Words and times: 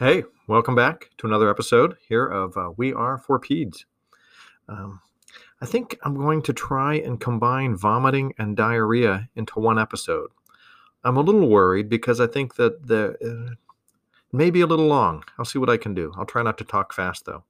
Hey, 0.00 0.22
welcome 0.46 0.76
back 0.76 1.10
to 1.18 1.26
another 1.26 1.50
episode 1.50 1.96
here 2.08 2.24
of 2.24 2.56
uh, 2.56 2.70
We 2.76 2.92
Are 2.92 3.18
for 3.18 3.40
Peds. 3.40 3.84
Um, 4.68 5.00
I 5.60 5.66
think 5.66 5.98
I'm 6.04 6.14
going 6.14 6.40
to 6.42 6.52
try 6.52 6.94
and 6.94 7.20
combine 7.20 7.76
vomiting 7.76 8.32
and 8.38 8.56
diarrhea 8.56 9.28
into 9.34 9.58
one 9.58 9.76
episode. 9.76 10.30
I'm 11.02 11.16
a 11.16 11.20
little 11.20 11.48
worried 11.48 11.88
because 11.88 12.20
I 12.20 12.28
think 12.28 12.54
that 12.54 12.86
the 12.86 13.16
uh, 13.50 13.54
may 14.30 14.52
be 14.52 14.60
a 14.60 14.68
little 14.68 14.86
long. 14.86 15.24
I'll 15.36 15.44
see 15.44 15.58
what 15.58 15.68
I 15.68 15.76
can 15.76 15.94
do. 15.94 16.12
I'll 16.16 16.24
try 16.24 16.44
not 16.44 16.58
to 16.58 16.64
talk 16.64 16.92
fast 16.92 17.24
though. 17.24 17.42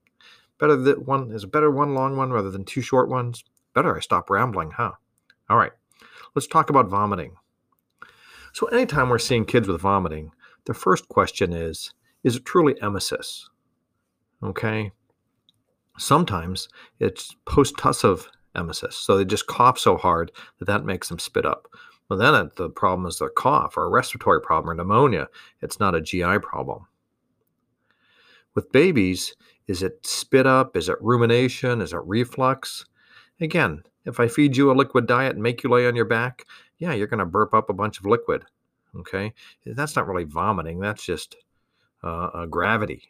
Better 0.57 0.75
that 0.75 1.05
one 1.05 1.29
is 1.29 1.45
better 1.45 1.69
one 1.69 1.93
long 1.93 2.17
one 2.17 2.33
rather 2.33 2.49
than 2.49 2.65
two 2.65 2.81
short 2.81 3.09
ones. 3.09 3.43
Better 3.75 3.95
I 3.95 3.99
stop 3.99 4.27
rambling, 4.31 4.71
huh? 4.71 4.93
All 5.51 5.57
right, 5.57 5.73
let's 6.33 6.47
talk 6.47 6.71
about 6.71 6.87
vomiting. 6.87 7.35
So 8.53 8.65
anytime 8.69 9.09
we're 9.09 9.19
seeing 9.19 9.45
kids 9.45 9.67
with 9.67 9.81
vomiting, 9.81 10.31
the 10.65 10.73
first 10.73 11.07
question 11.09 11.53
is 11.53 11.93
is 12.23 12.35
it 12.35 12.45
truly 12.45 12.73
emesis? 12.75 13.43
Okay. 14.43 14.91
Sometimes 15.97 16.69
it's 16.99 17.35
post-tussive 17.45 18.29
emesis. 18.55 18.93
So 18.93 19.17
they 19.17 19.25
just 19.25 19.47
cough 19.47 19.77
so 19.77 19.97
hard 19.97 20.31
that 20.59 20.65
that 20.65 20.85
makes 20.85 21.09
them 21.09 21.19
spit 21.19 21.45
up. 21.45 21.67
Well, 22.09 22.17
then 22.17 22.49
the 22.55 22.69
problem 22.69 23.05
is 23.07 23.19
their 23.19 23.29
cough 23.29 23.77
or 23.77 23.83
a 23.83 23.89
respiratory 23.89 24.41
problem 24.41 24.71
or 24.71 24.75
pneumonia. 24.75 25.27
It's 25.61 25.79
not 25.79 25.95
a 25.95 26.01
GI 26.01 26.39
problem. 26.39 26.87
With 28.55 28.71
babies, 28.71 29.35
is 29.67 29.83
it 29.83 30.05
spit 30.05 30.47
up? 30.47 30.75
Is 30.75 30.89
it 30.89 30.97
rumination? 31.01 31.81
Is 31.81 31.93
it 31.93 32.01
reflux? 32.03 32.85
Again, 33.39 33.83
if 34.05 34.19
I 34.19 34.27
feed 34.27 34.57
you 34.57 34.71
a 34.71 34.73
liquid 34.73 35.05
diet 35.05 35.35
and 35.35 35.43
make 35.43 35.63
you 35.63 35.69
lay 35.69 35.87
on 35.87 35.95
your 35.95 36.05
back, 36.05 36.45
yeah, 36.79 36.93
you're 36.93 37.07
going 37.07 37.19
to 37.19 37.25
burp 37.25 37.53
up 37.53 37.69
a 37.69 37.73
bunch 37.73 37.99
of 37.99 38.05
liquid. 38.05 38.43
Okay. 38.97 39.33
That's 39.65 39.95
not 39.95 40.07
really 40.07 40.23
vomiting. 40.23 40.79
That's 40.79 41.05
just 41.05 41.35
uh, 42.03 42.29
uh, 42.33 42.45
gravity. 42.45 43.09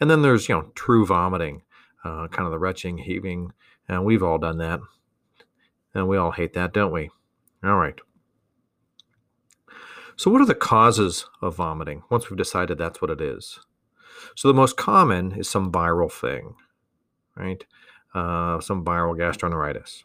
And 0.00 0.10
then 0.10 0.22
there's, 0.22 0.48
you 0.48 0.54
know, 0.54 0.70
true 0.74 1.04
vomiting, 1.04 1.62
uh, 2.04 2.28
kind 2.28 2.46
of 2.46 2.52
the 2.52 2.58
retching, 2.58 2.98
heaving. 2.98 3.52
And 3.88 4.04
we've 4.04 4.22
all 4.22 4.38
done 4.38 4.58
that. 4.58 4.80
And 5.94 6.08
we 6.08 6.16
all 6.16 6.32
hate 6.32 6.52
that, 6.54 6.72
don't 6.72 6.92
we? 6.92 7.10
All 7.64 7.76
right. 7.76 7.98
So, 10.16 10.30
what 10.30 10.40
are 10.40 10.46
the 10.46 10.54
causes 10.54 11.26
of 11.40 11.56
vomiting 11.56 12.02
once 12.10 12.28
we've 12.28 12.36
decided 12.36 12.76
that's 12.76 13.00
what 13.00 13.10
it 13.10 13.20
is? 13.20 13.60
So, 14.34 14.48
the 14.48 14.54
most 14.54 14.76
common 14.76 15.32
is 15.32 15.48
some 15.48 15.70
viral 15.70 16.10
thing, 16.10 16.54
right? 17.36 17.64
Uh, 18.14 18.60
some 18.60 18.84
viral 18.84 19.16
gastroenteritis. 19.16 20.04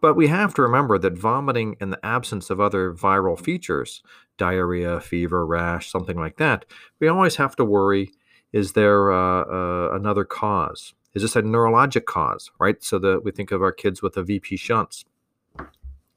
But 0.00 0.16
we 0.16 0.28
have 0.28 0.54
to 0.54 0.62
remember 0.62 0.98
that 0.98 1.16
vomiting 1.16 1.76
in 1.80 1.90
the 1.90 2.04
absence 2.04 2.50
of 2.50 2.60
other 2.60 2.92
viral 2.92 3.38
features, 3.38 4.02
diarrhea, 4.38 5.00
fever, 5.00 5.44
rash, 5.44 5.90
something 5.90 6.16
like 6.16 6.38
that, 6.38 6.64
we 7.00 7.08
always 7.08 7.36
have 7.36 7.54
to 7.56 7.64
worry 7.64 8.10
is 8.52 8.72
there 8.72 9.12
uh, 9.12 9.42
uh, 9.42 9.90
another 9.92 10.24
cause? 10.24 10.94
Is 11.14 11.22
this 11.22 11.36
a 11.36 11.42
neurologic 11.42 12.06
cause, 12.06 12.50
right? 12.58 12.82
So 12.82 12.98
that 13.00 13.24
we 13.24 13.30
think 13.30 13.50
of 13.50 13.62
our 13.62 13.72
kids 13.72 14.02
with 14.02 14.16
a 14.16 14.22
VP 14.22 14.56
shunts. 14.56 15.04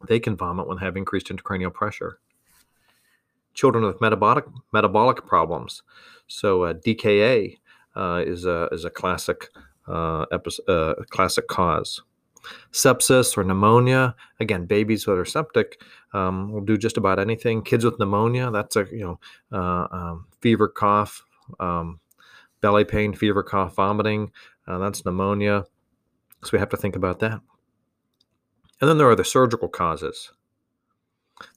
They 0.07 0.19
can 0.19 0.35
vomit 0.35 0.67
when 0.67 0.77
they 0.77 0.85
have 0.85 0.97
increased 0.97 1.27
intracranial 1.27 1.73
pressure. 1.73 2.19
Children 3.53 3.83
with 3.83 3.99
metabolic 3.99 4.45
metabolic 4.71 5.25
problems. 5.25 5.83
So 6.27 6.63
uh, 6.63 6.73
DKA 6.73 7.57
uh, 7.95 8.23
is 8.25 8.45
a 8.45 8.69
is 8.71 8.85
a 8.85 8.89
classic 8.89 9.49
uh, 9.87 10.25
episode, 10.31 10.69
uh, 10.69 10.95
classic 11.09 11.47
cause 11.47 12.01
sepsis 12.71 13.37
or 13.37 13.43
pneumonia. 13.43 14.15
Again, 14.39 14.65
babies 14.65 15.05
that 15.05 15.13
are 15.13 15.25
septic 15.25 15.81
um, 16.13 16.51
will 16.51 16.61
do 16.61 16.77
just 16.77 16.97
about 16.97 17.19
anything. 17.19 17.61
Kids 17.61 17.85
with 17.85 17.99
pneumonia, 17.99 18.51
that's 18.51 18.75
a 18.75 18.85
you 18.91 18.99
know 18.99 19.19
uh, 19.51 19.87
um, 19.91 20.27
fever, 20.41 20.67
cough, 20.67 21.23
um, 21.59 21.99
belly 22.61 22.85
pain, 22.85 23.13
fever, 23.13 23.43
cough, 23.43 23.75
vomiting. 23.75 24.31
Uh, 24.67 24.77
that's 24.77 25.05
pneumonia. 25.05 25.65
So 26.43 26.49
we 26.53 26.59
have 26.59 26.69
to 26.69 26.77
think 26.77 26.95
about 26.95 27.19
that. 27.19 27.41
And 28.79 28.89
then 28.89 28.97
there 28.97 29.09
are 29.09 29.15
the 29.15 29.23
surgical 29.23 29.67
causes. 29.67 30.31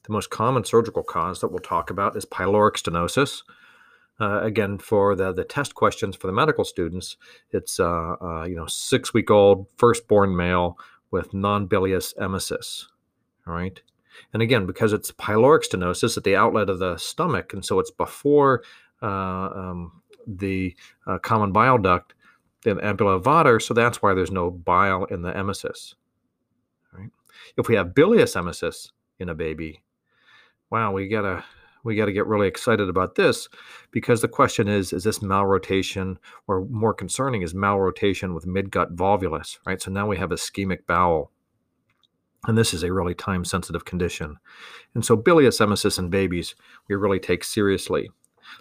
The 0.03 0.13
most 0.13 0.29
common 0.29 0.63
surgical 0.63 1.03
cause 1.03 1.41
that 1.41 1.49
we'll 1.49 1.59
talk 1.59 1.89
about 1.89 2.15
is 2.15 2.25
pyloric 2.25 2.73
stenosis. 2.73 3.41
Uh, 4.19 4.41
again, 4.41 4.77
for 4.77 5.15
the, 5.15 5.33
the 5.33 5.43
test 5.43 5.75
questions 5.75 6.15
for 6.15 6.27
the 6.27 6.33
medical 6.33 6.63
students, 6.63 7.17
it's 7.51 7.79
uh, 7.79 8.15
uh, 8.21 8.45
you 8.45 8.55
know 8.55 8.65
six 8.65 9.13
week 9.13 9.29
old 9.29 9.67
firstborn 9.77 10.35
male 10.35 10.77
with 11.11 11.33
non 11.33 11.67
bilious 11.67 12.13
emesis. 12.19 12.85
All 13.45 13.53
right, 13.53 13.81
and 14.33 14.41
again 14.41 14.65
because 14.65 14.93
it's 14.93 15.11
pyloric 15.11 15.69
stenosis 15.69 16.15
at 16.15 16.23
the 16.23 16.35
outlet 16.35 16.69
of 16.69 16.79
the 16.79 16.97
stomach, 16.97 17.53
and 17.53 17.63
so 17.63 17.79
it's 17.79 17.91
before 17.91 18.63
uh, 19.01 19.49
um, 19.53 20.01
the 20.25 20.73
uh, 21.07 21.17
common 21.17 21.51
bile 21.51 21.77
duct, 21.77 22.13
the 22.63 22.75
ampulla 22.75 23.15
of 23.15 23.25
Vater, 23.25 23.59
so 23.59 23.73
that's 23.73 24.01
why 24.01 24.13
there's 24.13 24.31
no 24.31 24.49
bile 24.49 25.03
in 25.05 25.23
the 25.23 25.33
emesis. 25.33 25.93
All 26.93 27.01
right, 27.01 27.11
if 27.57 27.67
we 27.67 27.75
have 27.75 27.93
bilious 27.93 28.35
emesis 28.35 28.91
in 29.19 29.27
a 29.27 29.35
baby, 29.35 29.83
wow, 30.69 30.93
we 30.93 31.09
gotta 31.09 31.43
we 31.85 31.95
got 31.95 32.05
to 32.05 32.11
get 32.11 32.25
really 32.25 32.47
excited 32.47 32.89
about 32.89 33.15
this 33.15 33.47
because 33.91 34.21
the 34.21 34.27
question 34.27 34.67
is 34.67 34.91
is 34.91 35.03
this 35.03 35.19
malrotation 35.19 36.17
or 36.47 36.65
more 36.65 36.93
concerning 36.93 37.43
is 37.43 37.53
malrotation 37.53 38.33
with 38.33 38.45
midgut 38.45 38.93
volvulus 38.95 39.59
right? 39.65 39.81
So 39.81 39.91
now 39.91 40.07
we 40.07 40.17
have 40.17 40.31
ischemic 40.31 40.85
bowel. 40.87 41.31
And 42.47 42.57
this 42.57 42.73
is 42.73 42.83
a 42.83 42.93
really 42.93 43.15
time 43.15 43.45
sensitive 43.45 43.85
condition. 43.85 44.37
And 44.93 45.05
so 45.05 45.15
bilious 45.15 45.59
emesis 45.59 45.97
in 45.97 46.09
babies 46.09 46.55
we 46.89 46.95
really 46.95 47.19
take 47.19 47.43
seriously. 47.43 48.09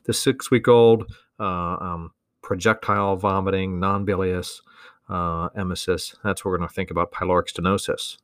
The 0.04 0.12
six 0.12 0.50
week 0.50 0.68
old 0.68 1.10
uh, 1.40 1.76
um, 1.80 2.12
projectile 2.42 3.16
vomiting 3.16 3.80
non-bilious 3.80 4.60
uh, 5.08 5.48
emesis 5.50 6.14
that's 6.22 6.44
what 6.44 6.50
we're 6.50 6.58
going 6.58 6.68
to 6.68 6.74
think 6.74 6.90
about 6.90 7.12
pyloric 7.12 7.52
stenosis 7.52 8.18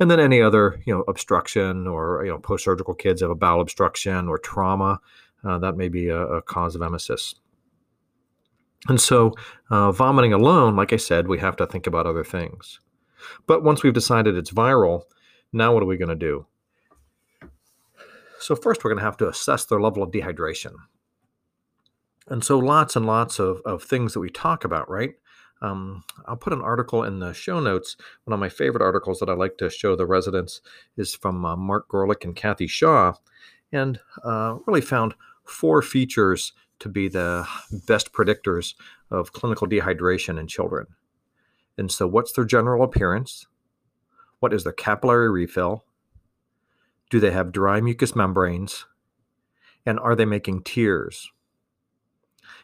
and 0.00 0.10
then 0.10 0.20
any 0.20 0.40
other 0.40 0.80
you 0.86 0.94
know 0.94 1.04
obstruction 1.08 1.86
or 1.86 2.24
you 2.24 2.30
know 2.30 2.38
post-surgical 2.38 2.94
kids 2.94 3.20
have 3.20 3.30
a 3.30 3.34
bowel 3.34 3.60
obstruction 3.60 4.28
or 4.28 4.38
trauma 4.38 5.00
uh, 5.44 5.58
that 5.58 5.76
may 5.76 5.88
be 5.88 6.08
a, 6.08 6.20
a, 6.20 6.42
cause 6.42 6.74
of 6.74 6.80
emesis. 6.80 7.34
And 8.88 9.00
so 9.00 9.34
uh, 9.70 9.92
vomiting 9.92 10.32
alone 10.32 10.76
like 10.76 10.92
i 10.92 10.96
said 10.96 11.28
we 11.28 11.38
have 11.38 11.56
to 11.56 11.66
think 11.66 11.86
about 11.86 12.06
other 12.06 12.24
things. 12.24 12.80
But 13.46 13.64
once 13.64 13.82
we've 13.82 13.92
decided 13.92 14.36
it's 14.36 14.52
viral 14.52 15.02
now 15.52 15.72
what 15.72 15.82
are 15.82 15.86
we 15.86 15.96
going 15.96 16.08
to 16.08 16.14
do? 16.14 16.46
So 18.40 18.54
first 18.54 18.84
we're 18.84 18.90
going 18.90 19.00
to 19.00 19.04
have 19.04 19.16
to 19.18 19.28
assess 19.28 19.64
their 19.64 19.80
level 19.80 20.02
of 20.02 20.10
dehydration. 20.10 20.74
And 22.28 22.44
so 22.44 22.58
lots 22.58 22.94
and 22.94 23.06
lots 23.06 23.38
of, 23.38 23.60
of 23.64 23.82
things 23.82 24.12
that 24.12 24.20
we 24.20 24.30
talk 24.30 24.64
about 24.64 24.88
right 24.88 25.14
um, 25.60 26.04
I'll 26.26 26.36
put 26.36 26.52
an 26.52 26.60
article 26.60 27.02
in 27.02 27.18
the 27.18 27.32
show 27.32 27.60
notes. 27.60 27.96
One 28.24 28.34
of 28.34 28.40
my 28.40 28.48
favorite 28.48 28.82
articles 28.82 29.18
that 29.20 29.28
I 29.28 29.34
like 29.34 29.58
to 29.58 29.70
show 29.70 29.96
the 29.96 30.06
residents 30.06 30.60
is 30.96 31.14
from 31.14 31.44
uh, 31.44 31.56
Marc 31.56 31.88
Gorelick 31.88 32.24
and 32.24 32.36
Kathy 32.36 32.66
Shaw, 32.66 33.14
and 33.72 34.00
uh, 34.24 34.56
really 34.66 34.80
found 34.80 35.14
four 35.44 35.82
features 35.82 36.52
to 36.78 36.88
be 36.88 37.08
the 37.08 37.46
best 37.86 38.12
predictors 38.12 38.74
of 39.10 39.32
clinical 39.32 39.66
dehydration 39.66 40.38
in 40.38 40.46
children. 40.46 40.86
And 41.76 41.90
so, 41.90 42.06
what's 42.06 42.32
their 42.32 42.44
general 42.44 42.84
appearance? 42.84 43.46
What 44.40 44.52
is 44.52 44.64
their 44.64 44.72
capillary 44.72 45.30
refill? 45.30 45.84
Do 47.10 47.18
they 47.18 47.30
have 47.32 47.52
dry 47.52 47.80
mucous 47.80 48.14
membranes? 48.14 48.86
And 49.84 49.98
are 49.98 50.14
they 50.14 50.24
making 50.24 50.62
tears? 50.62 51.30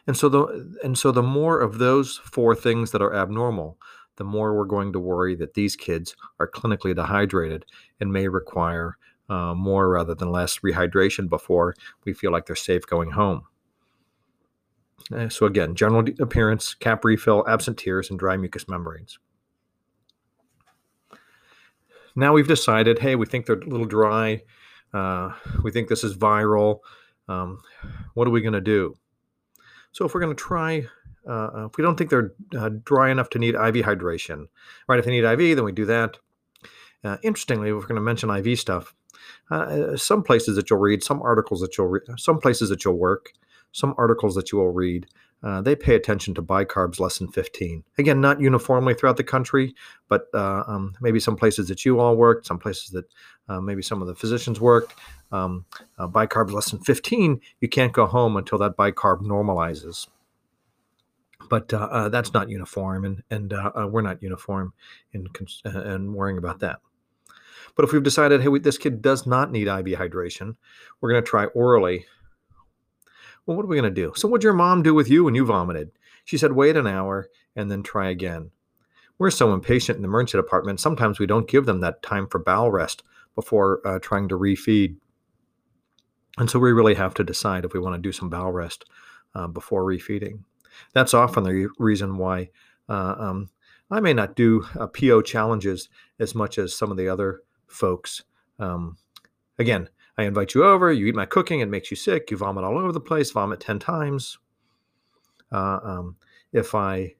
And 0.07 0.15
so 0.15 0.29
the 0.29 0.77
and 0.83 0.97
so 0.97 1.11
the 1.11 1.23
more 1.23 1.59
of 1.59 1.79
those 1.79 2.17
four 2.17 2.55
things 2.55 2.91
that 2.91 3.01
are 3.01 3.15
abnormal, 3.15 3.77
the 4.17 4.23
more 4.23 4.55
we're 4.55 4.65
going 4.65 4.93
to 4.93 4.99
worry 4.99 5.35
that 5.35 5.55
these 5.55 5.75
kids 5.75 6.15
are 6.39 6.47
clinically 6.47 6.95
dehydrated 6.95 7.65
and 7.99 8.13
may 8.13 8.27
require 8.27 8.97
uh, 9.29 9.53
more 9.55 9.89
rather 9.89 10.13
than 10.13 10.31
less 10.31 10.59
rehydration 10.59 11.27
before 11.27 11.75
we 12.05 12.13
feel 12.13 12.31
like 12.31 12.45
they're 12.45 12.55
safe 12.55 12.85
going 12.85 13.11
home. 13.11 13.43
Uh, 15.13 15.29
so 15.29 15.45
again, 15.45 15.75
general 15.75 16.05
appearance, 16.19 16.73
cap 16.73 17.03
refill, 17.03 17.43
absent 17.47 17.77
tears, 17.77 18.09
and 18.09 18.19
dry 18.19 18.37
mucous 18.37 18.67
membranes. 18.67 19.19
Now 22.15 22.33
we've 22.33 22.47
decided, 22.47 22.99
hey, 22.99 23.15
we 23.15 23.25
think 23.25 23.45
they're 23.45 23.59
a 23.59 23.65
little 23.65 23.85
dry. 23.85 24.43
Uh, 24.93 25.33
we 25.63 25.71
think 25.71 25.89
this 25.89 26.03
is 26.03 26.15
viral. 26.15 26.79
Um, 27.27 27.59
what 28.13 28.27
are 28.27 28.31
we 28.31 28.41
going 28.41 28.53
to 28.53 28.61
do? 28.61 28.95
So 29.95 30.03
if 30.03 30.13
we're 30.13 30.19
going 30.19 30.35
to 30.35 30.43
try, 30.43 30.85
uh, 31.25 31.31
uh, 31.31 31.65
if 31.67 31.77
we 31.77 31.81
don't 31.81 31.95
think 31.95 32.09
they're 32.09 32.33
uh, 32.57 32.69
dry 32.83 33.09
enough 33.09 33.29
to 33.29 33.39
need 33.39 33.55
IV 33.55 33.75
hydration, 33.75 34.47
right? 34.89 34.99
If 34.99 35.05
they 35.05 35.11
need 35.11 35.23
IV, 35.23 35.55
then 35.55 35.63
we 35.63 35.71
do 35.71 35.85
that. 35.85 36.17
Uh, 37.01 37.15
interestingly, 37.23 37.71
we're 37.71 37.79
going 37.79 37.95
to 37.95 38.01
mention 38.01 38.29
IV 38.29 38.59
stuff, 38.59 38.93
uh, 39.49 39.95
some 39.95 40.21
places 40.21 40.57
that 40.57 40.69
you'll 40.69 40.79
read, 40.79 41.01
some 41.01 41.21
articles 41.21 41.61
that 41.61 41.77
you'll 41.77 41.87
read, 41.87 42.03
some 42.17 42.39
places 42.39 42.67
that 42.69 42.83
you'll 42.83 42.97
work, 42.97 43.31
some 43.75 43.93
articles 43.97 44.35
that 44.35 44.51
you 44.53 44.57
will 44.57 44.71
read, 44.71 45.05
uh, 45.43 45.61
they 45.61 45.75
pay 45.75 45.95
attention 45.95 46.33
to 46.33 46.41
bicarbs 46.41 46.97
less 46.97 47.19
than 47.19 47.27
15. 47.27 47.83
Again, 47.97 48.21
not 48.21 48.39
uniformly 48.39 48.93
throughout 48.93 49.17
the 49.17 49.23
country, 49.23 49.75
but 50.07 50.27
uh, 50.33 50.63
um, 50.65 50.95
maybe 51.01 51.19
some 51.19 51.35
places 51.35 51.67
that 51.67 51.83
you 51.83 51.99
all 51.99 52.15
worked, 52.15 52.47
some 52.47 52.57
places 52.57 52.91
that 52.91 53.05
uh, 53.49 53.59
maybe 53.59 53.81
some 53.81 54.01
of 54.01 54.07
the 54.07 54.15
physicians 54.15 54.61
worked. 54.61 54.95
Um, 55.33 55.65
uh, 55.97 56.07
bicarbs 56.07 56.51
less 56.51 56.71
than 56.71 56.79
15, 56.79 57.41
you 57.59 57.67
can't 57.67 57.91
go 57.91 58.05
home 58.05 58.37
until 58.37 58.57
that 58.59 58.77
bicarb 58.77 59.21
normalizes. 59.21 60.07
But 61.49 61.73
uh, 61.73 61.89
uh, 61.91 62.09
that's 62.09 62.33
not 62.33 62.49
uniform, 62.49 63.03
and, 63.03 63.23
and 63.29 63.53
we're 63.91 64.01
not 64.01 64.23
uniform 64.23 64.73
in, 65.11 65.27
in 65.65 66.13
worrying 66.13 66.37
about 66.37 66.59
that. 66.61 66.79
But 67.75 67.83
if 67.83 67.91
we've 67.91 68.01
decided, 68.01 68.41
hey, 68.41 68.47
we, 68.47 68.59
this 68.59 68.77
kid 68.77 69.01
does 69.01 69.27
not 69.27 69.51
need 69.51 69.67
IV 69.67 69.99
hydration, 69.99 70.55
we're 71.01 71.11
going 71.11 71.23
to 71.23 71.29
try 71.29 71.45
orally 71.47 72.05
well, 73.45 73.55
what 73.55 73.65
are 73.65 73.69
we 73.69 73.77
going 73.77 73.93
to 73.93 74.01
do? 74.01 74.13
So, 74.15 74.27
what'd 74.27 74.43
your 74.43 74.53
mom 74.53 74.83
do 74.83 74.93
with 74.93 75.09
you 75.09 75.23
when 75.23 75.35
you 75.35 75.45
vomited? 75.45 75.91
She 76.23 76.37
said, 76.37 76.53
wait 76.53 76.75
an 76.75 76.87
hour 76.87 77.29
and 77.55 77.69
then 77.69 77.83
try 77.83 78.09
again. 78.09 78.51
We're 79.17 79.31
so 79.31 79.53
impatient 79.53 79.97
in 79.97 80.01
the 80.01 80.07
emergency 80.07 80.37
department, 80.37 80.79
sometimes 80.79 81.19
we 81.19 81.25
don't 81.25 81.47
give 81.47 81.65
them 81.65 81.79
that 81.81 82.01
time 82.01 82.27
for 82.27 82.39
bowel 82.39 82.71
rest 82.71 83.03
before 83.35 83.85
uh, 83.85 83.99
trying 83.99 84.27
to 84.29 84.37
refeed. 84.37 84.97
And 86.37 86.49
so 86.49 86.59
we 86.59 86.73
really 86.73 86.95
have 86.95 87.13
to 87.15 87.23
decide 87.23 87.63
if 87.63 87.73
we 87.73 87.79
want 87.79 87.95
to 87.95 88.01
do 88.01 88.11
some 88.11 88.29
bowel 88.29 88.51
rest 88.51 88.85
uh, 89.33 89.47
before 89.47 89.83
refeeding. 89.83 90.39
That's 90.93 91.13
often 91.13 91.43
the 91.43 91.69
reason 91.77 92.17
why 92.17 92.49
uh, 92.89 93.15
um, 93.17 93.49
I 93.89 93.99
may 93.99 94.13
not 94.13 94.35
do 94.35 94.65
uh, 94.77 94.87
PO 94.87 95.21
challenges 95.21 95.87
as 96.19 96.35
much 96.35 96.57
as 96.57 96.75
some 96.75 96.91
of 96.91 96.97
the 96.97 97.07
other 97.07 97.41
folks. 97.67 98.23
Um, 98.59 98.97
again, 99.57 99.89
I 100.17 100.23
invite 100.23 100.53
you 100.53 100.63
over, 100.63 100.91
you 100.91 101.07
eat 101.07 101.15
my 101.15 101.25
cooking, 101.25 101.59
it 101.59 101.69
makes 101.69 101.91
you 101.91 101.97
sick, 101.97 102.31
you 102.31 102.37
vomit 102.37 102.63
all 102.63 102.77
over 102.77 102.91
the 102.91 103.01
place, 103.01 103.31
vomit 103.31 103.59
10 103.59 103.79
times. 103.79 104.37
Uh, 105.51 105.79
um, 105.83 106.15
if 106.53 106.73
I 106.73 107.15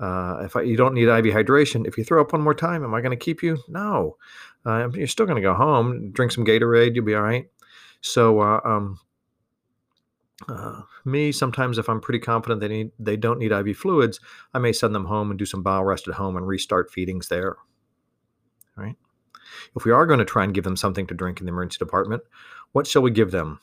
uh, 0.00 0.40
if 0.44 0.56
I, 0.56 0.62
you 0.62 0.76
don't 0.76 0.94
need 0.94 1.08
IV 1.08 1.26
hydration, 1.26 1.86
if 1.86 1.96
you 1.96 2.04
throw 2.04 2.20
up 2.20 2.32
one 2.32 2.42
more 2.42 2.54
time, 2.54 2.82
am 2.82 2.94
I 2.94 3.00
going 3.00 3.16
to 3.16 3.24
keep 3.24 3.42
you? 3.42 3.58
No. 3.68 4.16
Uh, 4.66 4.88
you're 4.92 5.06
still 5.06 5.26
going 5.26 5.36
to 5.36 5.42
go 5.42 5.54
home, 5.54 6.10
drink 6.10 6.32
some 6.32 6.44
Gatorade, 6.44 6.94
you'll 6.94 7.04
be 7.04 7.14
all 7.14 7.22
right. 7.22 7.46
So, 8.00 8.40
uh, 8.40 8.60
um, 8.64 8.98
uh, 10.48 10.82
me, 11.04 11.30
sometimes 11.30 11.78
if 11.78 11.88
I'm 11.88 12.00
pretty 12.00 12.18
confident 12.18 12.60
they 12.60 12.68
need, 12.68 12.90
they 12.98 13.16
don't 13.16 13.38
need 13.38 13.52
IV 13.52 13.76
fluids, 13.76 14.18
I 14.52 14.58
may 14.58 14.72
send 14.72 14.94
them 14.94 15.04
home 15.04 15.30
and 15.30 15.38
do 15.38 15.46
some 15.46 15.62
bowel 15.62 15.84
rest 15.84 16.08
at 16.08 16.14
home 16.14 16.36
and 16.36 16.46
restart 16.46 16.90
feedings 16.90 17.28
there. 17.28 17.56
All 18.76 18.84
right. 18.84 18.96
If 19.76 19.84
we 19.84 19.92
are 19.92 20.06
going 20.06 20.18
to 20.18 20.24
try 20.24 20.44
and 20.44 20.54
give 20.54 20.64
them 20.64 20.76
something 20.76 21.06
to 21.06 21.14
drink 21.14 21.40
in 21.40 21.46
the 21.46 21.52
emergency 21.52 21.78
department, 21.78 22.22
what 22.72 22.86
shall 22.86 23.02
we 23.02 23.10
give 23.10 23.30
them? 23.30 23.60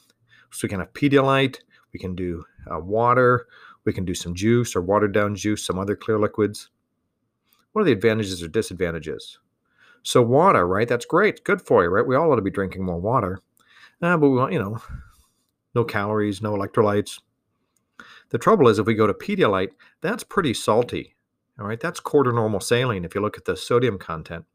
So 0.51 0.61
we 0.63 0.69
can 0.69 0.79
have 0.79 0.93
Pedialyte, 0.93 1.57
we 1.93 1.99
can 1.99 2.15
do 2.15 2.43
uh, 2.71 2.79
water, 2.79 3.47
we 3.85 3.93
can 3.93 4.05
do 4.05 4.13
some 4.13 4.35
juice 4.35 4.75
or 4.75 4.81
watered 4.81 5.13
down 5.13 5.35
juice, 5.35 5.65
some 5.65 5.79
other 5.79 5.95
clear 5.95 6.19
liquids. 6.19 6.69
What 7.71 7.81
are 7.81 7.85
the 7.85 7.91
advantages 7.91 8.43
or 8.43 8.47
disadvantages? 8.47 9.39
So 10.03 10.21
water, 10.21 10.67
right? 10.67 10.87
That's 10.87 11.05
great, 11.05 11.43
good 11.43 11.61
for 11.61 11.83
you, 11.83 11.89
right? 11.89 12.05
We 12.05 12.15
all 12.15 12.31
ought 12.31 12.35
to 12.35 12.41
be 12.41 12.49
drinking 12.49 12.83
more 12.83 12.99
water, 12.99 13.39
uh, 14.01 14.17
but 14.17 14.29
we 14.29 14.37
want, 14.37 14.53
you 14.53 14.59
know, 14.59 14.81
no 15.75 15.83
calories, 15.83 16.41
no 16.41 16.53
electrolytes. 16.53 17.19
The 18.29 18.37
trouble 18.37 18.67
is, 18.67 18.79
if 18.79 18.85
we 18.85 18.95
go 18.95 19.07
to 19.07 19.13
Pedialyte, 19.13 19.71
that's 20.01 20.23
pretty 20.23 20.53
salty. 20.53 21.15
All 21.59 21.67
right, 21.67 21.79
that's 21.79 21.99
quarter 21.99 22.31
normal 22.31 22.59
saline 22.59 23.05
if 23.05 23.13
you 23.13 23.21
look 23.21 23.37
at 23.37 23.45
the 23.45 23.55
sodium 23.55 23.99
content. 23.99 24.45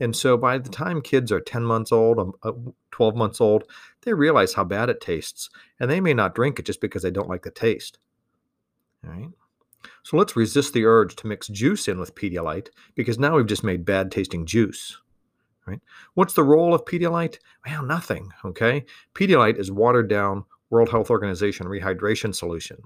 And 0.00 0.16
so 0.16 0.36
by 0.36 0.58
the 0.58 0.70
time 0.70 1.02
kids 1.02 1.30
are 1.30 1.40
10 1.40 1.62
months 1.62 1.92
old, 1.92 2.18
um, 2.18 2.32
uh, 2.42 2.52
12 2.90 3.14
months 3.14 3.40
old, 3.40 3.64
they 4.02 4.14
realize 4.14 4.54
how 4.54 4.64
bad 4.64 4.88
it 4.88 5.00
tastes. 5.00 5.50
And 5.78 5.90
they 5.90 6.00
may 6.00 6.14
not 6.14 6.34
drink 6.34 6.58
it 6.58 6.64
just 6.64 6.80
because 6.80 7.02
they 7.02 7.10
don't 7.10 7.28
like 7.28 7.42
the 7.42 7.50
taste. 7.50 7.98
All 9.04 9.12
right. 9.12 9.28
So 10.02 10.16
let's 10.16 10.36
resist 10.36 10.72
the 10.72 10.86
urge 10.86 11.16
to 11.16 11.26
mix 11.26 11.48
juice 11.48 11.86
in 11.86 11.98
with 11.98 12.14
Pedialyte 12.14 12.68
because 12.94 13.18
now 13.18 13.36
we've 13.36 13.46
just 13.46 13.64
made 13.64 13.84
bad 13.84 14.10
tasting 14.10 14.46
juice. 14.46 14.98
Right? 15.66 15.80
What's 16.14 16.34
the 16.34 16.42
role 16.42 16.74
of 16.74 16.84
Pedialyte? 16.84 17.38
Well, 17.66 17.84
nothing. 17.84 18.32
Okay. 18.44 18.84
Pedialyte 19.14 19.58
is 19.58 19.70
watered 19.70 20.08
down 20.08 20.44
World 20.70 20.88
Health 20.88 21.10
Organization 21.10 21.66
rehydration 21.66 22.34
solution. 22.34 22.78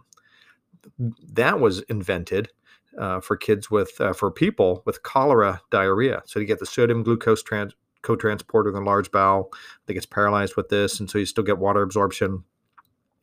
That 1.33 1.61
was 1.61 1.81
invented 1.83 2.51
uh, 2.99 3.21
for 3.21 3.37
kids 3.37 3.71
with 3.71 4.01
uh, 4.01 4.13
for 4.13 4.31
people 4.31 4.83
with 4.87 5.03
cholera 5.03 5.61
diarrhea. 5.71 6.23
So 6.27 6.39
you 6.39 6.47
get 6.47 6.59
the 6.59 6.67
sodium 6.67 7.03
glucose 7.03 7.43
trans- 7.43 7.75
co-transporter 8.03 8.69
in 8.69 8.75
the 8.75 8.81
large 8.81 9.11
bowel 9.11 9.51
that 9.87 9.95
gets 9.95 10.07
paralyzed 10.07 10.57
with 10.57 10.69
this, 10.69 11.01
and 11.01 11.11
so 11.11 11.19
you 11.19 11.27
still 11.27 11.45
get 11.45 11.59
water 11.59 11.83
absorption 11.83 12.45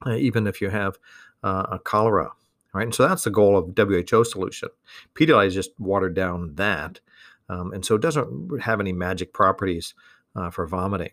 uh, 0.06 0.16
even 0.16 0.48
if 0.48 0.62
you 0.62 0.70
have 0.70 0.98
uh, 1.44 1.68
a 1.72 1.80
cholera. 1.80 2.32
Right, 2.74 2.84
and 2.84 2.96
so 2.96 3.06
that's 3.06 3.26
the 3.26 3.30
goal 3.32 3.58
of 3.58 3.74
WHO 3.78 4.24
solution. 4.24 4.70
Pedialyte 5.14 5.48
is 5.48 5.54
just 5.54 5.72
watered 5.78 6.16
down 6.16 6.56
that, 6.56 7.02
um, 7.50 7.74
and 7.74 7.84
so 7.84 7.96
it 7.96 8.02
doesn't 8.02 8.62
have 8.62 8.80
any 8.80 8.94
magic 8.94 9.34
properties 9.34 9.94
uh, 10.38 10.50
for 10.50 10.66
vomiting. 10.66 11.12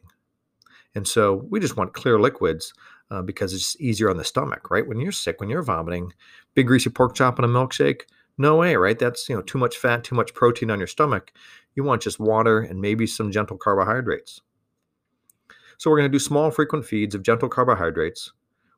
And 0.95 1.07
so 1.07 1.47
we 1.51 1.61
just 1.61 1.77
want 1.77 1.95
clear 1.95 2.21
liquids 2.21 2.73
uh, 3.11 3.23
because 3.23 3.53
it's 3.53 3.79
easier 3.81 4.11
on 4.11 4.17
the 4.17 4.25
stomach, 4.25 4.71
right? 4.71 4.87
When 4.87 5.01
you're 5.01 5.13
sick, 5.13 5.41
when 5.41 5.51
you're 5.51 5.63
vomiting, 5.63 6.13
big 6.55 6.67
greasy 6.67 6.91
pork 6.91 7.15
chop 7.15 7.39
and 7.39 7.45
a 7.45 7.49
milkshake, 7.49 8.03
no 8.39 8.57
way, 8.57 8.77
right? 8.77 8.99
That's 8.99 9.29
you 9.29 9.37
know 9.37 9.43
too 9.43 9.59
much 9.59 9.77
fat, 9.77 10.05
too 10.05 10.15
much 10.15 10.33
protein 10.33 10.71
on 10.71 10.79
your 10.79 10.87
stomach. 10.87 11.33
You 11.75 11.85
want 11.85 12.03
just 12.03 12.21
water 12.21 12.61
and 12.61 12.81
maybe 12.81 13.07
some 13.07 13.31
gentle 13.31 13.59
carbohydrates. 13.59 14.41
So 15.77 15.91
we're 15.91 15.99
going 15.99 16.11
to 16.11 16.15
do 16.15 16.19
small 16.19 16.51
frequent 16.51 16.85
feeds 16.87 17.15
of 17.15 17.23
gentle 17.23 17.49
carbohydrates. 17.49 18.33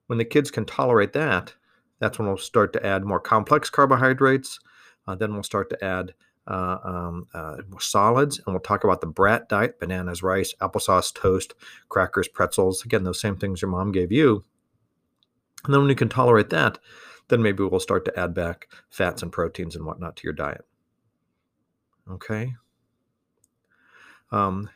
When 0.07 0.19
the 0.19 0.25
kids 0.25 0.51
can 0.51 0.67
tolerate 0.67 1.15
that, 1.15 1.55
that's 1.99 2.19
when 2.19 2.29
we'll 2.29 2.37
start 2.37 2.73
to 2.75 2.85
add 2.85 3.05
more 3.05 3.21
complex 3.21 3.71
carbohydrates. 3.71 4.59
Uh, 5.07 5.15
then 5.15 5.33
we'll 5.33 5.43
start 5.43 5.71
to 5.71 5.83
add 5.85 6.13
uh, 6.47 6.79
um, 6.83 7.27
uh, 7.33 7.57
solids, 7.79 8.39
and 8.39 8.47
we'll 8.49 8.61
talk 8.61 8.85
about 8.85 9.01
the 9.01 9.07
brat 9.07 9.49
diet: 9.49 9.79
bananas, 9.79 10.23
rice, 10.23 10.55
applesauce, 10.61 11.15
toast, 11.15 11.55
crackers, 11.89 12.29
pretzels. 12.29 12.85
Again, 12.85 13.05
those 13.05 13.21
same 13.21 13.37
things 13.37 13.63
your 13.63 13.71
mom 13.71 13.93
gave 13.93 14.11
you. 14.11 14.45
And 15.65 15.75
then 15.75 15.81
when 15.81 15.91
you 15.91 15.97
can 15.97 16.09
tolerate 16.09 16.51
that, 16.51 16.79
then 17.31 17.43
maybe 17.43 17.65
we'll 17.65 17.81
start 17.81 18.05
to 18.05 18.21
add 18.21 18.35
back 18.35 18.69
fats 18.91 19.23
and 19.23 19.33
proteins 19.33 19.75
and 19.75 19.87
whatnot 19.87 20.17
to 20.17 20.25
your 20.25 20.33
diet. 20.33 20.67
Okay. 22.11 22.55
Um, 24.33 24.71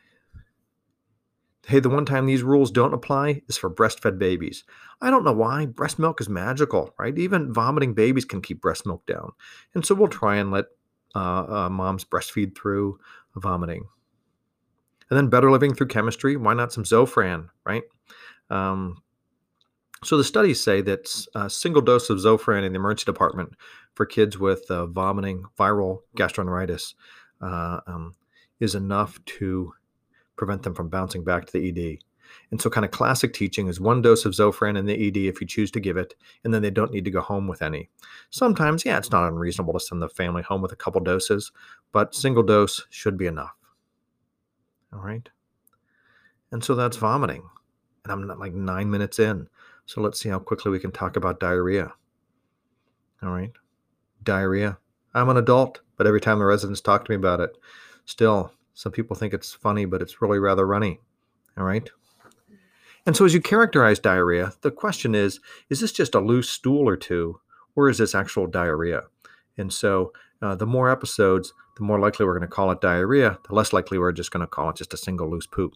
hey, 1.66 1.80
the 1.80 1.88
one 1.88 2.04
time 2.04 2.26
these 2.26 2.42
rules 2.42 2.70
don't 2.70 2.94
apply 2.94 3.42
is 3.48 3.56
for 3.56 3.70
breastfed 3.70 4.18
babies. 4.18 4.64
I 5.00 5.10
don't 5.10 5.24
know 5.24 5.32
why. 5.32 5.66
Breast 5.66 5.98
milk 5.98 6.20
is 6.20 6.28
magical, 6.28 6.94
right? 6.98 7.16
Even 7.18 7.52
vomiting 7.52 7.94
babies 7.94 8.24
can 8.24 8.42
keep 8.42 8.60
breast 8.60 8.86
milk 8.86 9.04
down. 9.06 9.32
And 9.74 9.84
so 9.84 9.94
we'll 9.94 10.08
try 10.08 10.36
and 10.36 10.50
let 10.50 10.66
uh, 11.14 11.44
uh, 11.48 11.68
moms 11.70 12.04
breastfeed 12.04 12.56
through 12.56 12.98
vomiting. 13.36 13.84
And 15.10 15.16
then 15.18 15.28
better 15.28 15.50
living 15.50 15.74
through 15.74 15.88
chemistry. 15.88 16.36
Why 16.36 16.54
not 16.54 16.72
some 16.72 16.84
Zofran, 16.84 17.48
right? 17.64 17.82
Um, 18.50 19.02
so 20.04 20.16
the 20.16 20.24
studies 20.24 20.60
say 20.60 20.80
that 20.82 21.26
a 21.34 21.48
single 21.48 21.82
dose 21.82 22.10
of 22.10 22.18
Zofran 22.18 22.64
in 22.64 22.72
the 22.72 22.78
emergency 22.78 23.04
department 23.04 23.54
for 23.94 24.06
kids 24.06 24.38
with 24.38 24.70
uh, 24.70 24.86
vomiting, 24.86 25.44
viral 25.58 26.00
gastroenteritis, 26.16 26.94
uh, 27.40 27.80
um, 27.86 28.14
is 28.60 28.74
enough 28.74 29.24
to 29.24 29.72
prevent 30.36 30.62
them 30.62 30.74
from 30.74 30.88
bouncing 30.88 31.24
back 31.24 31.46
to 31.46 31.52
the 31.52 31.68
ED. 31.68 31.98
And 32.50 32.60
so, 32.60 32.70
kind 32.70 32.84
of 32.84 32.90
classic 32.90 33.32
teaching 33.32 33.68
is 33.68 33.80
one 33.80 34.02
dose 34.02 34.24
of 34.24 34.32
Zofran 34.32 34.76
in 34.76 34.86
the 34.86 35.08
ED 35.08 35.16
if 35.16 35.40
you 35.40 35.46
choose 35.46 35.70
to 35.72 35.80
give 35.80 35.96
it, 35.96 36.14
and 36.42 36.52
then 36.52 36.62
they 36.62 36.70
don't 36.70 36.92
need 36.92 37.04
to 37.04 37.10
go 37.10 37.20
home 37.20 37.46
with 37.46 37.62
any. 37.62 37.90
Sometimes, 38.30 38.84
yeah, 38.84 38.98
it's 38.98 39.10
not 39.10 39.28
unreasonable 39.28 39.74
to 39.74 39.80
send 39.80 40.02
the 40.02 40.08
family 40.08 40.42
home 40.42 40.62
with 40.62 40.72
a 40.72 40.76
couple 40.76 41.00
doses, 41.00 41.52
but 41.92 42.14
single 42.14 42.42
dose 42.42 42.84
should 42.90 43.16
be 43.16 43.26
enough. 43.26 43.54
All 44.92 45.00
right. 45.00 45.28
And 46.52 46.62
so 46.62 46.74
that's 46.74 46.96
vomiting. 46.96 47.42
And 48.04 48.12
I'm 48.12 48.38
like 48.38 48.54
nine 48.54 48.90
minutes 48.90 49.18
in. 49.18 49.48
So 49.86 50.00
let's 50.00 50.20
see 50.20 50.28
how 50.28 50.38
quickly 50.38 50.70
we 50.70 50.80
can 50.80 50.92
talk 50.92 51.16
about 51.16 51.40
diarrhea. 51.40 51.92
All 53.22 53.30
right. 53.30 53.52
Diarrhea. 54.22 54.78
I'm 55.14 55.28
an 55.28 55.36
adult, 55.36 55.80
but 55.96 56.06
every 56.06 56.20
time 56.20 56.38
the 56.38 56.44
residents 56.44 56.80
talk 56.80 57.04
to 57.04 57.12
me 57.12 57.16
about 57.16 57.40
it, 57.40 57.56
still, 58.04 58.52
some 58.72 58.92
people 58.92 59.14
think 59.14 59.34
it's 59.34 59.52
funny, 59.52 59.84
but 59.84 60.02
it's 60.02 60.20
really 60.20 60.38
rather 60.38 60.66
runny. 60.66 61.00
All 61.56 61.64
right. 61.64 61.88
And 63.06 63.14
so 63.14 63.24
as 63.26 63.34
you 63.34 63.40
characterize 63.40 63.98
diarrhea, 63.98 64.54
the 64.62 64.70
question 64.70 65.14
is 65.14 65.40
is 65.68 65.80
this 65.80 65.92
just 65.92 66.14
a 66.14 66.20
loose 66.20 66.48
stool 66.48 66.88
or 66.88 66.96
two, 66.96 67.40
or 67.76 67.88
is 67.88 67.98
this 67.98 68.14
actual 68.14 68.46
diarrhea? 68.46 69.02
And 69.58 69.72
so 69.72 70.12
uh, 70.40 70.54
the 70.54 70.66
more 70.66 70.90
episodes, 70.90 71.52
the 71.76 71.84
more 71.84 72.00
likely 72.00 72.24
we're 72.24 72.38
going 72.38 72.48
to 72.48 72.54
call 72.54 72.70
it 72.70 72.80
diarrhea, 72.80 73.38
the 73.46 73.54
less 73.54 73.72
likely 73.72 73.98
we're 73.98 74.12
just 74.12 74.30
going 74.30 74.40
to 74.40 74.46
call 74.46 74.70
it 74.70 74.76
just 74.76 74.94
a 74.94 74.98
single 74.98 75.30
loose 75.30 75.46
poop. 75.46 75.74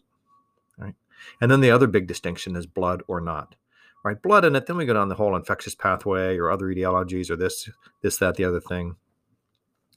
Right. 0.77 0.95
And 1.39 1.51
then 1.51 1.61
the 1.61 1.71
other 1.71 1.87
big 1.87 2.07
distinction 2.07 2.55
is 2.55 2.65
blood 2.65 3.03
or 3.07 3.21
not 3.21 3.55
right? 4.03 4.21
Blood 4.21 4.45
in 4.45 4.55
it. 4.55 4.65
Then 4.65 4.77
we 4.77 4.85
go 4.85 4.93
down 4.93 5.09
the 5.09 5.15
whole 5.15 5.35
infectious 5.35 5.75
pathway 5.75 6.37
or 6.37 6.49
other 6.49 6.67
etiologies 6.67 7.29
or 7.29 7.35
this, 7.35 7.69
this, 8.01 8.17
that, 8.17 8.35
the 8.35 8.45
other 8.45 8.61
thing. 8.61 8.95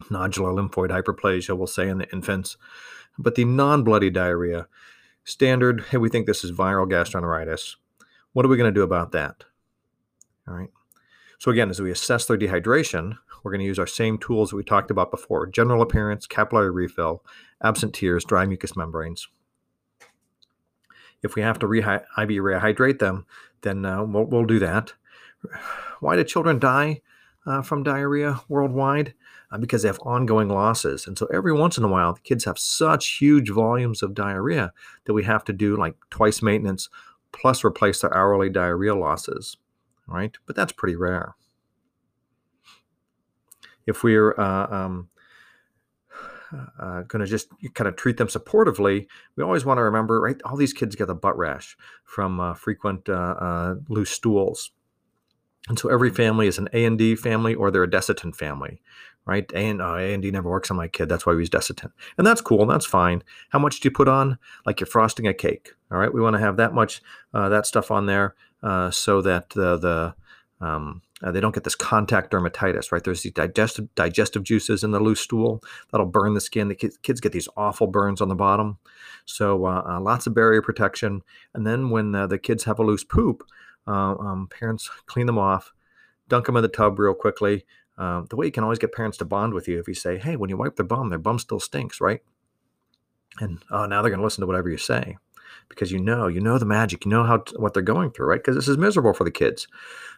Nodular 0.04 0.54
lymphoid 0.54 0.90
hyperplasia, 0.90 1.56
we'll 1.56 1.66
say 1.66 1.88
in 1.88 1.98
the 1.98 2.12
infants. 2.12 2.56
But 3.18 3.34
the 3.34 3.44
non 3.44 3.84
bloody 3.84 4.10
diarrhea, 4.10 4.66
standard, 5.24 5.84
hey, 5.90 5.98
we 5.98 6.08
think 6.08 6.26
this 6.26 6.44
is 6.44 6.52
viral 6.52 6.90
gastroenteritis. 6.90 7.76
What 8.32 8.44
are 8.44 8.48
we 8.48 8.56
going 8.56 8.72
to 8.72 8.78
do 8.78 8.82
about 8.82 9.12
that? 9.12 9.44
All 10.48 10.54
right. 10.54 10.70
So 11.38 11.50
again, 11.50 11.70
as 11.70 11.80
we 11.80 11.90
assess 11.90 12.26
their 12.26 12.38
dehydration, 12.38 13.18
we're 13.42 13.50
going 13.50 13.60
to 13.60 13.66
use 13.66 13.78
our 13.78 13.86
same 13.86 14.16
tools 14.16 14.50
that 14.50 14.56
we 14.56 14.64
talked 14.64 14.90
about 14.90 15.10
before: 15.10 15.46
general 15.46 15.82
appearance, 15.82 16.26
capillary 16.26 16.70
refill, 16.70 17.24
absent 17.62 17.94
tears, 17.94 18.24
dry 18.24 18.46
mucous 18.46 18.76
membranes. 18.76 19.28
If 21.22 21.34
we 21.34 21.42
have 21.42 21.58
to 21.60 21.66
rehy- 21.66 22.04
IV 22.18 22.28
rehydrate 22.42 22.98
them, 22.98 23.26
then 23.62 23.84
uh, 23.84 24.04
we'll, 24.04 24.24
we'll, 24.24 24.44
do 24.44 24.58
that. 24.58 24.92
Why 26.00 26.16
do 26.16 26.24
children 26.24 26.58
die 26.58 27.00
uh, 27.46 27.62
from 27.62 27.82
diarrhea 27.82 28.40
worldwide? 28.48 29.14
Uh, 29.50 29.58
because 29.58 29.82
they 29.82 29.88
have 29.88 30.00
ongoing 30.00 30.48
losses. 30.48 31.06
And 31.06 31.18
so 31.18 31.26
every 31.26 31.52
once 31.52 31.76
in 31.76 31.84
a 31.84 31.88
while, 31.88 32.14
the 32.14 32.20
kids 32.20 32.46
have 32.46 32.58
such 32.58 33.18
huge 33.18 33.50
volumes 33.50 34.02
of 34.02 34.14
diarrhea 34.14 34.72
that 35.04 35.12
we 35.12 35.24
have 35.24 35.44
to 35.44 35.52
do 35.52 35.76
like 35.76 35.94
twice 36.08 36.40
maintenance 36.40 36.88
plus 37.32 37.62
replace 37.64 38.00
their 38.00 38.14
hourly 38.16 38.48
diarrhea 38.48 38.94
losses, 38.94 39.58
right? 40.06 40.36
But 40.46 40.56
that's 40.56 40.72
pretty 40.72 40.96
rare. 40.96 41.34
If 43.86 44.02
we're 44.02 44.38
uh, 44.38 44.74
um, 44.74 45.08
uh, 46.80 47.02
going 47.02 47.20
to 47.20 47.26
just 47.26 47.48
kind 47.74 47.88
of 47.88 47.96
treat 47.96 48.16
them 48.16 48.28
supportively, 48.28 49.06
we 49.36 49.44
always 49.44 49.64
want 49.64 49.78
to 49.78 49.82
remember, 49.82 50.20
right? 50.20 50.40
All 50.44 50.56
these 50.56 50.72
kids 50.72 50.96
get 50.96 51.06
the 51.06 51.14
butt 51.14 51.36
rash 51.36 51.76
from 52.04 52.40
uh, 52.40 52.54
frequent 52.54 53.08
uh, 53.08 53.12
uh, 53.12 53.74
loose 53.88 54.10
stools. 54.10 54.72
And 55.68 55.78
so 55.78 55.88
every 55.88 56.10
family 56.10 56.46
is 56.46 56.58
an 56.58 56.68
A 56.72 56.84
and 56.84 56.98
D 56.98 57.14
family 57.14 57.54
or 57.54 57.70
they're 57.70 57.84
a 57.84 57.90
Desitin 57.90 58.34
family, 58.34 58.82
right? 59.26 59.50
A 59.52 59.58
and, 59.58 59.80
uh, 59.80 59.94
A 59.94 60.12
and 60.12 60.22
D 60.22 60.30
never 60.30 60.50
works 60.50 60.70
on 60.70 60.76
my 60.76 60.88
kid. 60.88 61.08
That's 61.08 61.24
why 61.24 61.34
we 61.34 61.40
use 61.40 61.50
Desitin. 61.50 61.92
And 62.18 62.26
that's 62.26 62.40
cool. 62.40 62.66
That's 62.66 62.86
fine. 62.86 63.22
How 63.50 63.58
much 63.58 63.80
do 63.80 63.86
you 63.86 63.92
put 63.92 64.08
on? 64.08 64.38
Like 64.66 64.80
you're 64.80 64.88
frosting 64.88 65.28
a 65.28 65.34
cake. 65.34 65.70
All 65.90 65.98
right. 65.98 66.12
We 66.12 66.20
want 66.20 66.34
to 66.34 66.40
have 66.40 66.56
that 66.56 66.74
much, 66.74 67.00
uh, 67.32 67.48
that 67.48 67.66
stuff 67.66 67.90
on 67.90 68.06
there 68.06 68.34
uh, 68.62 68.90
so 68.90 69.22
that 69.22 69.50
the, 69.50 69.76
the 69.78 70.14
um, 70.66 71.02
uh, 71.22 71.30
they 71.30 71.40
don't 71.40 71.54
get 71.54 71.64
this 71.64 71.74
contact 71.74 72.32
dermatitis, 72.32 72.90
right? 72.90 73.02
There's 73.02 73.22
these 73.22 73.32
digestive 73.32 73.94
digestive 73.94 74.42
juices 74.42 74.82
in 74.82 74.90
the 74.90 75.00
loose 75.00 75.20
stool 75.20 75.62
that'll 75.90 76.06
burn 76.06 76.34
the 76.34 76.40
skin. 76.40 76.68
The 76.68 76.74
kids, 76.74 76.98
kids 76.98 77.20
get 77.20 77.32
these 77.32 77.48
awful 77.56 77.86
burns 77.86 78.20
on 78.20 78.28
the 78.28 78.34
bottom. 78.34 78.78
So 79.24 79.66
uh, 79.66 79.82
uh, 79.86 80.00
lots 80.00 80.26
of 80.26 80.34
barrier 80.34 80.62
protection. 80.62 81.22
And 81.54 81.66
then 81.66 81.90
when 81.90 82.14
uh, 82.14 82.26
the 82.26 82.38
kids 82.38 82.64
have 82.64 82.78
a 82.78 82.84
loose 82.84 83.04
poop, 83.04 83.44
uh, 83.86 84.16
um, 84.16 84.48
parents 84.48 84.90
clean 85.06 85.26
them 85.26 85.38
off, 85.38 85.72
dunk 86.28 86.46
them 86.46 86.56
in 86.56 86.62
the 86.62 86.68
tub 86.68 86.98
real 86.98 87.14
quickly. 87.14 87.64
Um, 87.98 88.26
the 88.30 88.36
way 88.36 88.46
you 88.46 88.52
can 88.52 88.64
always 88.64 88.78
get 88.78 88.92
parents 88.92 89.18
to 89.18 89.24
bond 89.24 89.54
with 89.54 89.68
you 89.68 89.78
if 89.78 89.86
you 89.86 89.94
say, 89.94 90.18
"Hey, 90.18 90.34
when 90.36 90.50
you 90.50 90.56
wipe 90.56 90.76
their 90.76 90.86
bum, 90.86 91.10
their 91.10 91.18
bum 91.18 91.38
still 91.38 91.60
stinks, 91.60 92.00
right?" 92.00 92.20
And 93.38 93.62
oh, 93.70 93.86
now 93.86 94.02
they're 94.02 94.10
going 94.10 94.20
to 94.20 94.24
listen 94.24 94.40
to 94.40 94.46
whatever 94.46 94.70
you 94.70 94.78
say 94.78 95.18
because 95.68 95.92
you 95.92 95.98
know, 95.98 96.26
you 96.26 96.40
know 96.40 96.58
the 96.58 96.64
magic, 96.64 97.04
you 97.04 97.10
know 97.10 97.24
how 97.24 97.44
what 97.56 97.74
they're 97.74 97.82
going 97.82 98.10
through, 98.10 98.26
right? 98.26 98.40
Because 98.40 98.56
this 98.56 98.68
is 98.68 98.78
miserable 98.78 99.14
for 99.14 99.24
the 99.24 99.30
kids. 99.30 99.66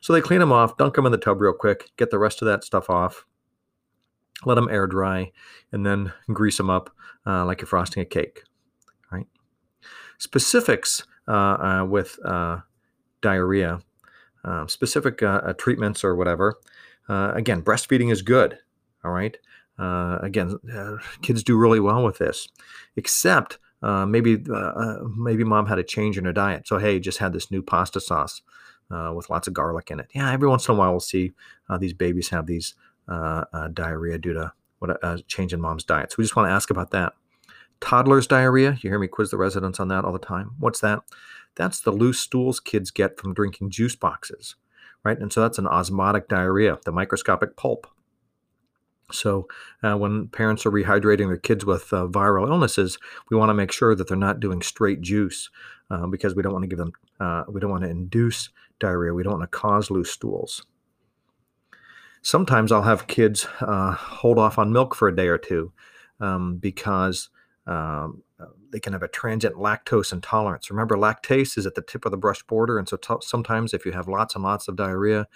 So 0.00 0.12
they 0.12 0.21
clean 0.21 0.41
them 0.41 0.53
off, 0.53 0.76
dunk 0.76 0.95
them 0.95 1.07
in 1.07 1.12
the 1.12 1.19
tub 1.19 1.41
real 1.41 1.53
quick, 1.53 1.91
get 1.97 2.11
the 2.11 2.19
rest 2.19 2.43
of 2.43 2.47
that 2.47 2.64
stuff 2.64 2.91
off, 2.91 3.25
let 4.45 4.55
them 4.55 4.69
air 4.71 4.87
dry, 4.87 5.33
and 5.73 5.85
then 5.87 6.12
grease 6.29 6.57
them 6.57 6.71
up 6.71 6.91
uh, 7.26 7.45
like 7.45 7.61
you're 7.61 7.67
frosting 7.67 8.03
a 8.03 8.07
cake, 8.07 8.43
right? 9.11 9.26
Specifics 10.19 11.05
uh, 11.26 11.33
uh, 11.33 11.87
with 11.88 12.19
uh, 12.25 12.59
diarrhea, 13.23 13.81
um, 14.45 14.69
specific 14.69 15.23
uh, 15.23 15.41
uh, 15.45 15.53
treatments 15.55 16.05
or 16.05 16.14
whatever. 16.14 16.57
again, 17.09 17.62
breastfeeding 17.62 18.12
is 18.12 18.23
good, 18.23 18.59
all 19.05 19.11
right? 19.11 19.38
again, 19.79 20.59
kids 21.23 21.43
do 21.43 21.57
really 21.57 21.81
well 21.81 22.05
with 22.05 22.19
this, 22.19 22.49
except 22.97 23.59
uh, 23.85 24.07
maybe 24.07 24.43
uh, 24.49 24.55
uh, 24.55 24.99
maybe 25.17 25.45
mom 25.45 25.67
had 25.67 25.79
a 25.79 25.85
change 25.85 26.17
in 26.17 26.25
her 26.25 26.33
diet. 26.33 26.67
So 26.67 26.79
hey, 26.79 26.99
just 26.99 27.19
had 27.19 27.33
this 27.35 27.50
new 27.50 27.62
pasta 27.62 28.00
sauce 28.00 28.41
uh, 28.91 29.12
with 29.14 29.29
lots 29.29 29.47
of 29.47 29.55
garlic 29.55 29.91
in 29.91 30.00
it. 30.00 30.07
Yeah, 30.14 30.33
every 30.33 30.49
once 30.49 30.67
in 30.67 30.75
a 30.75 30.79
while 30.79 30.91
we'll 30.91 31.00
see 31.00 31.33
these 31.79 31.93
babies 31.93 32.31
have 32.31 32.47
these 32.47 32.75
diarrhea 33.07 34.19
due 34.19 34.33
to 34.33 34.53
what 34.79 34.91
a 35.03 35.23
change 35.26 35.53
in 35.53 35.61
mom's 35.61 35.85
diet. 35.85 36.12
So 36.12 36.17
we 36.19 36.25
just 36.25 36.35
want 36.35 36.49
to 36.49 36.53
ask 36.53 36.71
about 36.71 36.91
that. 36.93 37.12
Toddlers 37.81 38.26
diarrhea. 38.26 38.79
You 38.81 38.91
hear 38.91 38.99
me 38.99 39.07
quiz 39.07 39.31
the 39.31 39.37
residents 39.37 39.79
on 39.79 39.88
that 39.88 40.05
all 40.05 40.12
the 40.12 40.19
time. 40.19 40.53
What's 40.59 40.81
that? 40.81 41.00
That's 41.55 41.81
the 41.81 41.93
loose 41.93 42.19
stools 42.19 42.61
kids 42.61 42.91
get 42.91 43.19
from 43.19 43.35
drinking 43.35 43.71
juice 43.71 43.97
boxes, 43.97 44.57
right? 45.05 45.19
And 45.19 45.33
so 45.33 45.43
that's 45.43 45.59
an 45.59 45.67
osmotic 45.67 46.29
diarrhea, 46.29 46.79
the 46.85 46.93
microscopic 46.93 47.57
pulp. 47.57 47.87
So, 49.14 49.49
uh, 49.83 49.97
when 49.97 50.28
parents 50.28 50.66
are 50.66 50.71
rehydrating 50.71 51.28
their 51.28 51.37
kids 51.37 51.64
with 51.64 51.92
uh, 51.92 52.06
viral 52.06 52.49
illnesses, 52.49 52.99
we 53.30 53.37
want 53.37 53.50
to 53.50 53.54
make 53.54 53.73
sure 53.73 53.94
that 53.94 54.09
they're 54.09 54.16
not 54.16 54.40
doing 54.40 54.62
straight 54.62 55.00
juice 55.00 55.50
uh, 55.90 56.06
because 56.06 56.35
we 56.35 56.42
don't 56.42 56.52
want 56.52 56.64
to 56.64 56.68
give 56.68 56.78
them, 56.78 56.92
uh, 57.21 57.44
we 57.49 57.61
don't 57.61 57.71
want 57.71 57.85
to 57.85 57.90
induce 57.90 58.50
diarrhea. 58.78 59.14
We 59.14 59.23
don't 59.23 59.38
want 59.38 59.50
to 59.50 59.59
cause 59.59 59.90
loose 59.90 60.11
stools. 60.11 60.66
Sometimes 62.23 62.73
I'll 62.73 62.83
have 62.83 63.06
kids 63.06 63.47
uh, 63.61 63.92
hold 63.92 64.38
off 64.38 64.59
on 64.59 64.73
milk 64.73 64.94
for 64.94 65.09
a 65.09 65.14
day 65.14 65.28
or 65.28 65.38
two 65.38 65.73
um, 66.21 66.56
because 66.56 67.28
um, 67.66 68.23
they 68.73 68.80
can 68.80 68.94
have 68.94 69.02
a 69.02 69.09
transient 69.09 69.56
lactose 69.56 70.12
intolerance. 70.12 70.71
Remember, 70.71 70.97
lactase 70.97 71.59
is 71.59 71.66
at 71.66 71.75
the 71.75 71.83
tip 71.83 72.06
of 72.06 72.11
the 72.11 72.16
brush 72.16 72.42
border, 72.44 72.78
and 72.78 72.88
so 72.88 72.97
t- 72.97 73.14
sometimes 73.21 73.75
if 73.75 73.85
you 73.85 73.92
have 73.92 74.09
lots 74.09 74.35
and 74.35 74.42
lots 74.42 74.68
of 74.68 74.76
diarrhea, 74.76 75.26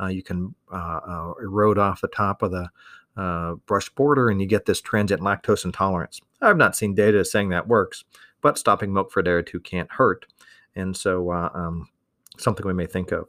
uh, 0.00 0.06
you 0.06 0.22
can 0.22 0.54
erode 0.72 1.78
off 1.78 2.00
the 2.00 2.08
top 2.08 2.42
of 2.42 2.52
the 2.52 2.68
uh, 3.16 3.54
brush 3.66 3.88
border 3.90 4.28
and 4.28 4.40
you 4.40 4.46
get 4.46 4.66
this 4.66 4.80
transient 4.80 5.22
lactose 5.22 5.64
intolerance. 5.64 6.20
I've 6.40 6.56
not 6.56 6.76
seen 6.76 6.94
data 6.94 7.24
saying 7.24 7.48
that 7.50 7.68
works, 7.68 8.04
but 8.42 8.58
stopping 8.58 8.92
milk 8.92 9.10
for 9.10 9.20
a 9.20 9.24
day 9.24 9.30
or 9.30 9.42
two 9.42 9.60
can't 9.60 9.90
hurt. 9.92 10.26
And 10.74 10.96
so, 10.96 11.30
uh, 11.30 11.50
um, 11.54 11.88
something 12.38 12.66
we 12.66 12.74
may 12.74 12.86
think 12.86 13.12
of. 13.12 13.28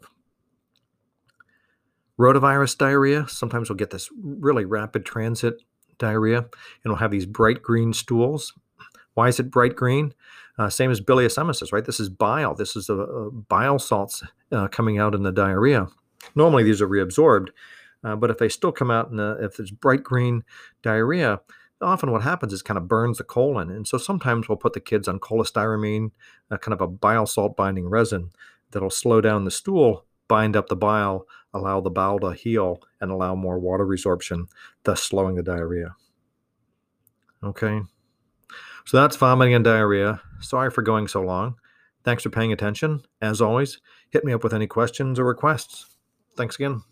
Rotavirus 2.19 2.77
diarrhea, 2.77 3.27
sometimes 3.27 3.69
we'll 3.69 3.77
get 3.77 3.91
this 3.91 4.09
really 4.21 4.65
rapid 4.65 5.05
transit 5.05 5.61
diarrhea, 5.99 6.39
and 6.39 6.47
we'll 6.85 6.95
have 6.95 7.11
these 7.11 7.25
bright 7.25 7.61
green 7.61 7.93
stools. 7.93 8.53
Why 9.13 9.27
is 9.27 9.39
it 9.39 9.51
bright 9.51 9.75
green? 9.75 10.13
Uh, 10.57 10.69
same 10.69 10.89
as 10.89 10.99
bilious 10.99 11.37
emesis, 11.37 11.71
right? 11.71 11.85
This 11.85 11.99
is 11.99 12.09
bile. 12.09 12.55
This 12.55 12.75
is 12.75 12.89
a 12.89 13.29
bile 13.47 13.77
salts 13.77 14.23
uh, 14.51 14.67
coming 14.67 14.97
out 14.97 15.13
in 15.13 15.23
the 15.23 15.31
diarrhea. 15.31 15.87
Normally, 16.35 16.63
these 16.63 16.81
are 16.81 16.87
reabsorbed, 16.87 17.49
uh, 18.03 18.15
but 18.15 18.29
if 18.29 18.37
they 18.37 18.49
still 18.49 18.71
come 18.71 18.91
out 18.91 19.11
in 19.11 19.19
a, 19.19 19.33
if 19.33 19.59
it's 19.59 19.71
bright 19.71 20.03
green 20.03 20.43
diarrhea, 20.81 21.41
often 21.81 22.11
what 22.11 22.23
happens 22.23 22.53
is 22.53 22.61
kind 22.61 22.77
of 22.77 22.87
burns 22.87 23.17
the 23.17 23.23
colon. 23.23 23.69
And 23.69 23.87
so 23.87 23.97
sometimes 23.97 24.47
we'll 24.47 24.57
put 24.57 24.73
the 24.73 24.79
kids 24.79 25.07
on 25.07 25.19
cholestyramine, 25.19 26.11
uh, 26.49 26.57
kind 26.57 26.73
of 26.73 26.81
a 26.81 26.87
bile 26.87 27.25
salt 27.25 27.55
binding 27.55 27.87
resin 27.87 28.31
that'll 28.71 28.89
slow 28.89 29.21
down 29.21 29.45
the 29.45 29.51
stool, 29.51 30.05
bind 30.27 30.55
up 30.55 30.67
the 30.67 30.75
bile, 30.75 31.25
allow 31.53 31.81
the 31.81 31.89
bowel 31.89 32.19
to 32.19 32.31
heal, 32.31 32.81
and 32.99 33.11
allow 33.11 33.35
more 33.35 33.59
water 33.59 33.85
resorption, 33.85 34.47
thus 34.83 35.01
slowing 35.03 35.35
the 35.35 35.43
diarrhea. 35.43 35.95
Okay. 37.43 37.81
So 38.85 38.97
that's 38.97 39.15
vomiting 39.15 39.53
and 39.53 39.65
diarrhea. 39.65 40.21
Sorry 40.39 40.71
for 40.71 40.81
going 40.81 41.07
so 41.07 41.21
long. 41.21 41.55
Thanks 42.03 42.23
for 42.23 42.29
paying 42.29 42.53
attention. 42.53 43.01
As 43.21 43.41
always, 43.41 43.79
hit 44.09 44.23
me 44.23 44.33
up 44.33 44.43
with 44.43 44.53
any 44.53 44.67
questions 44.67 45.19
or 45.19 45.25
requests. 45.25 45.87
Thanks 46.37 46.55
again. 46.55 46.83